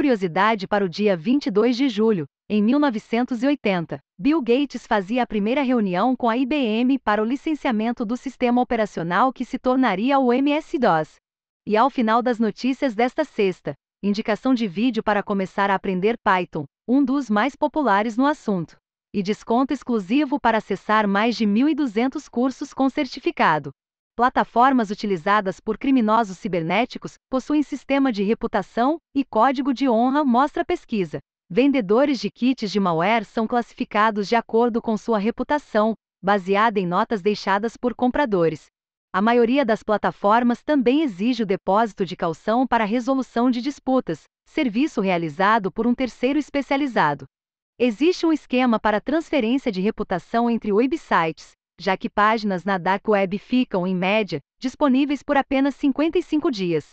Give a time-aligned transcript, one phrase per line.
[0.00, 6.16] Curiosidade para o dia 22 de julho, em 1980, Bill Gates fazia a primeira reunião
[6.16, 11.16] com a IBM para o licenciamento do sistema operacional que se tornaria o MS-DOS.
[11.66, 16.64] E ao final das notícias desta sexta, indicação de vídeo para começar a aprender Python,
[16.88, 18.78] um dos mais populares no assunto.
[19.14, 23.70] E desconto exclusivo para acessar mais de 1.200 cursos com certificado.
[24.20, 31.20] Plataformas utilizadas por criminosos cibernéticos possuem sistema de reputação e código de honra, mostra pesquisa.
[31.48, 37.22] Vendedores de kits de malware são classificados de acordo com sua reputação, baseada em notas
[37.22, 38.66] deixadas por compradores.
[39.10, 45.00] A maioria das plataformas também exige o depósito de calção para resolução de disputas, serviço
[45.00, 47.24] realizado por um terceiro especializado.
[47.78, 53.38] Existe um esquema para transferência de reputação entre websites, já que páginas na Dark Web
[53.38, 56.90] ficam, em média, disponíveis por apenas 55 dias.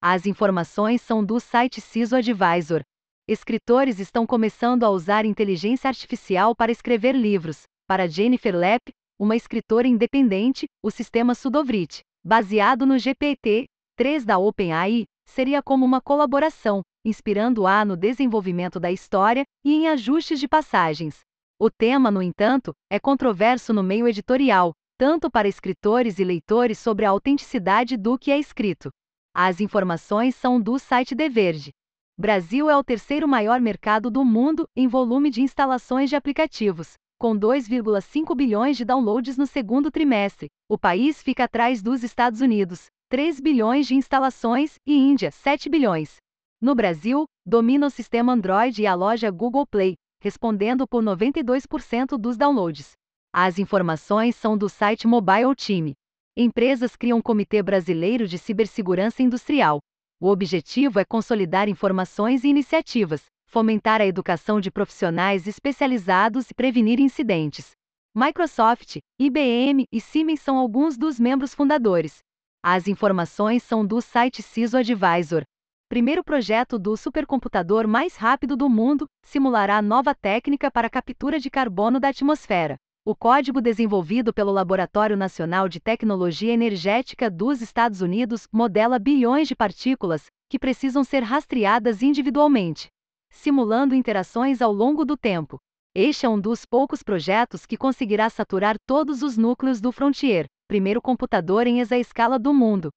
[0.00, 2.82] As informações são do site CISO Advisor.
[3.26, 7.64] Escritores estão começando a usar inteligência artificial para escrever livros.
[7.84, 15.60] Para Jennifer Lepp, uma escritora independente, o sistema Sudovrit, baseado no GPT-3 da OpenAI, seria
[15.60, 21.26] como uma colaboração, inspirando-a no desenvolvimento da história e em ajustes de passagens.
[21.60, 27.04] O tema, no entanto, é controverso no meio editorial, tanto para escritores e leitores sobre
[27.04, 28.90] a autenticidade do que é escrito.
[29.34, 31.70] As informações são do site The Verge.
[32.16, 37.36] Brasil é o terceiro maior mercado do mundo em volume de instalações de aplicativos, com
[37.36, 40.46] 2,5 bilhões de downloads no segundo trimestre.
[40.68, 46.18] O país fica atrás dos Estados Unidos, 3 bilhões de instalações, e Índia, 7 bilhões.
[46.60, 52.36] No Brasil, domina o sistema Android e a loja Google Play, respondendo por 92% dos
[52.36, 52.92] downloads.
[53.32, 55.92] As informações são do site Mobile Team.
[56.36, 59.80] Empresas criam um Comitê Brasileiro de Cibersegurança Industrial,
[60.20, 66.98] o objetivo é consolidar informações e iniciativas, fomentar a educação de profissionais especializados e prevenir
[66.98, 67.70] incidentes.
[68.12, 72.18] Microsoft, IBM e Siemens são alguns dos membros fundadores.
[72.64, 75.44] As informações são do site CISO Advisor.
[75.88, 81.98] Primeiro projeto do supercomputador mais rápido do mundo simulará nova técnica para captura de carbono
[81.98, 82.76] da atmosfera.
[83.06, 89.56] O código desenvolvido pelo Laboratório Nacional de Tecnologia Energética dos Estados Unidos modela bilhões de
[89.56, 92.88] partículas que precisam ser rastreadas individualmente,
[93.30, 95.58] simulando interações ao longo do tempo.
[95.94, 101.00] Este é um dos poucos projetos que conseguirá saturar todos os núcleos do Frontier, primeiro
[101.00, 102.90] computador em exaescala do mundo.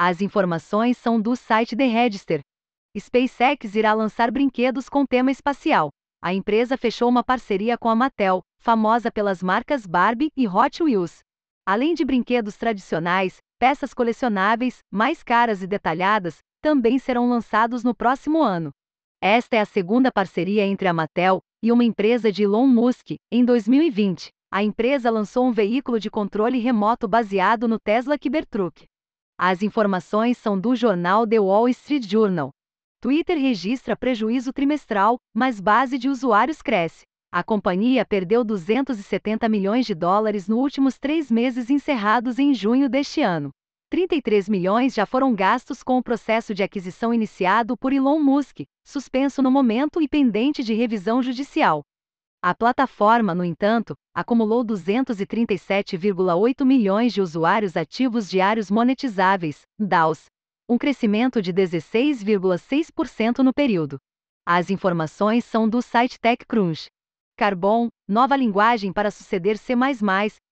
[0.00, 2.40] As informações são do site The Register.
[2.96, 5.90] SpaceX irá lançar brinquedos com tema espacial.
[6.22, 11.18] A empresa fechou uma parceria com a Mattel, famosa pelas marcas Barbie e Hot Wheels.
[11.66, 18.40] Além de brinquedos tradicionais, peças colecionáveis, mais caras e detalhadas, também serão lançados no próximo
[18.40, 18.70] ano.
[19.20, 23.16] Esta é a segunda parceria entre a Mattel e uma empresa de Elon Musk.
[23.32, 28.86] Em 2020, a empresa lançou um veículo de controle remoto baseado no Tesla Cybertruck.
[29.40, 32.50] As informações são do jornal The Wall Street Journal.
[33.00, 37.04] Twitter registra prejuízo trimestral, mas base de usuários cresce.
[37.32, 43.22] A companhia perdeu 270 milhões de dólares nos últimos três meses encerrados em junho deste
[43.22, 43.50] ano.
[43.90, 49.40] 33 milhões já foram gastos com o processo de aquisição iniciado por Elon Musk, suspenso
[49.40, 51.84] no momento e pendente de revisão judicial.
[52.40, 60.26] A plataforma, no entanto, acumulou 237,8 milhões de usuários ativos diários monetizáveis, DAOs,
[60.68, 63.98] um crescimento de 16,6% no período.
[64.46, 66.86] As informações são do site TechCrunch.
[67.36, 69.74] Carbon, nova linguagem para suceder C++,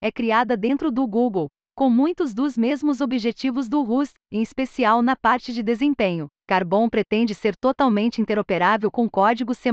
[0.00, 5.16] é criada dentro do Google, com muitos dos mesmos objetivos do Rust, em especial na
[5.16, 6.28] parte de desempenho.
[6.52, 9.70] Carbon pretende ser totalmente interoperável com código C++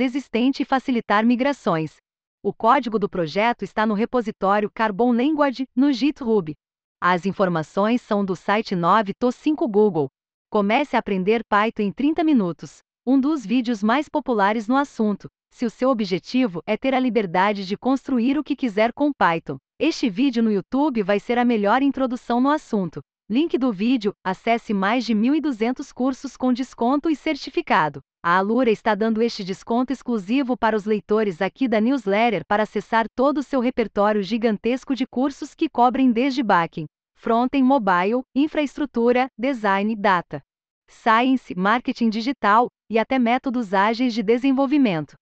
[0.00, 1.94] existente e facilitar migrações.
[2.42, 6.52] O código do projeto está no repositório Carbon Language, no GitHub.
[7.00, 10.08] As informações são do site 9to5 Google.
[10.50, 12.78] Comece a aprender Python em 30 minutos.
[13.06, 17.64] Um dos vídeos mais populares no assunto se o seu objetivo é ter a liberdade
[17.64, 19.56] de construir o que quiser com Python.
[19.78, 23.00] Este vídeo no YouTube vai ser a melhor introdução no assunto.
[23.30, 28.00] Link do vídeo, acesse mais de 1.200 cursos com desconto e certificado.
[28.24, 33.04] A Alura está dando este desconto exclusivo para os leitores aqui da newsletter para acessar
[33.14, 36.86] todo o seu repertório gigantesco de cursos que cobrem desde backend,
[37.16, 40.40] frontend mobile, infraestrutura, design, data,
[40.88, 45.12] science, marketing digital e até métodos ágeis de desenvolvimento.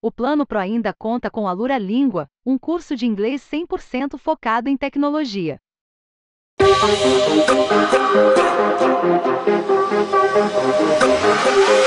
[0.00, 4.68] O Plano Pro ainda conta com a Lura Língua, um curso de inglês 100% focado
[4.68, 5.58] em tecnologia.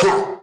[0.03, 0.38] Yeah.